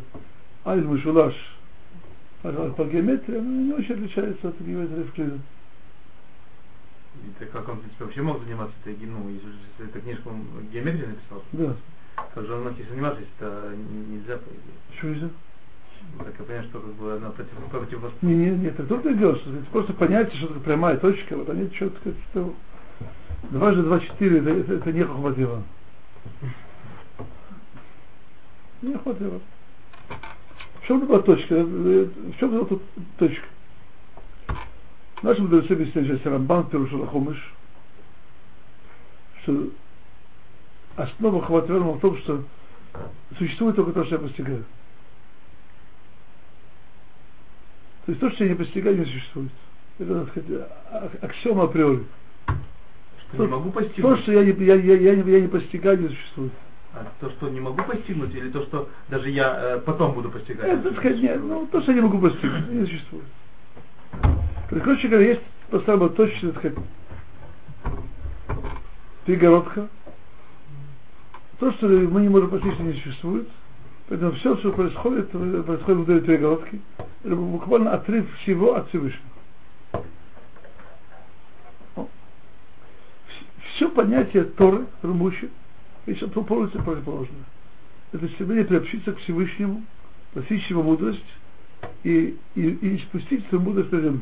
[0.63, 1.35] Альм Мишулаш,
[2.51, 5.39] по геометрии она не очень отличается от геометрии Евклида.
[7.39, 11.05] Это как он, в принципе, вообще мог заниматься этой, ну, если эта книжку он геометрии
[11.05, 11.43] написал?
[11.53, 11.75] Да.
[12.33, 14.75] Как же он мог заниматься, если это нельзя, по идее?
[14.89, 15.29] Почему нельзя?
[16.19, 18.11] Так я понимаю, что как бы она против, против вас.
[18.21, 19.39] Не, не, нет, это что это
[19.71, 22.53] просто понятие, что такое прямая точка, вот они сказать, что
[23.49, 25.63] дважды два четыре, это, это, это не хватило.
[28.81, 29.41] Не хватило.
[30.85, 31.63] В чем была точка?
[31.63, 32.83] В чем была тут
[33.17, 33.47] точка?
[35.23, 37.53] Наши мудрецы объясняют сейчас Рамбан Пирушал Хумыш,
[39.41, 39.69] что
[40.95, 42.43] основа Хаватверма в том, что
[43.39, 44.63] существует только то, что я постигаю.
[48.05, 49.51] То есть то, что я не постигаю, не существует.
[49.97, 50.69] Это, так сказать,
[51.23, 52.03] аксиома априори.
[52.45, 54.17] Что то, не могу постигнуть?
[54.17, 56.53] То, что я не, я, я, я, не, я не постигаю, не существует.
[56.95, 60.65] А то, что не могу постигнуть, или то, что даже я э, потом буду постигать?
[60.65, 63.25] Это, сказать, нет, ну, то, что я не могу постигнуть, не существует.
[64.21, 66.77] То есть, короче говоря, есть по-старому точно, так сказать,
[69.25, 69.89] перегородка.
[71.59, 73.47] То, что мы не можем постичь, не существует.
[74.07, 76.81] Поэтому все, что происходит, происходит внутри перегородки.
[77.23, 79.35] Это буквально отрыв всего от Всевышнего.
[83.75, 85.49] все понятие Торы, которое
[86.05, 87.45] есть полностью противоположное.
[88.11, 89.83] Это стремление приобщиться к Всевышнему,
[90.33, 91.25] постичь его мудрость
[92.03, 94.21] и, и, и спустить свою мудрость на землю.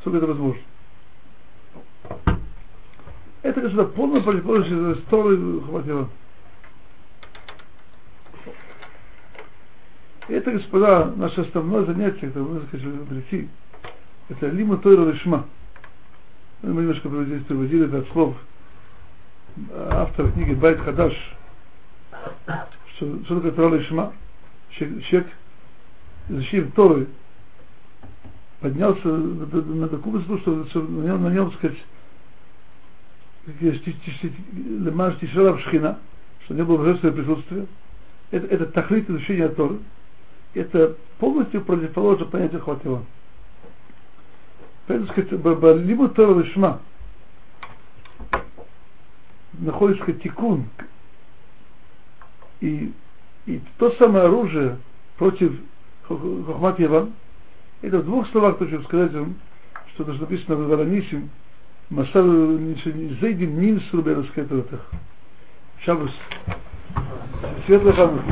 [0.00, 0.62] Сколько это возможно.
[3.42, 6.08] Это, конечно, полная противоположность Торы Хватила.
[10.28, 13.48] Это, господа, наше основное занятие, которое мы хотели прийти,
[14.28, 15.46] это лима тойра лишма.
[16.62, 18.36] Мы немножко здесь приводили это от слов
[19.76, 21.14] автора книги Байт Хадаш,
[22.96, 24.12] что, что такое тойра лишма.
[24.70, 25.28] Человек,
[26.28, 27.08] изучив Торы,
[28.60, 31.76] поднялся на такую высоту, что, что на нем, на нем сказать,
[33.46, 35.98] Лемаш Тишара Шхина,
[36.44, 37.66] что не было божественное присутствие.
[38.30, 39.78] Это, это тахлит изучения Торы
[40.54, 43.04] это полностью противоположно понятию хватило.
[44.86, 45.30] Поэтому сказать,
[45.84, 46.80] либо Тора Лишма
[49.58, 50.64] находится тикун,
[52.60, 52.92] и,
[53.46, 54.78] и то самое оружие
[55.18, 55.52] против
[56.06, 57.12] Хохмат Яван,
[57.82, 59.34] это в двух словах хочу сказать вам,
[59.94, 61.30] что даже написано в Варанисим,
[61.90, 64.80] Масар Зейдим Нин Срубера Скетоватах.
[65.84, 66.12] Шабус.
[67.66, 68.22] Светлый Ханук.